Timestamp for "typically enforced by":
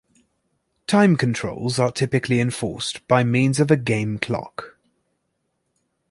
1.91-3.23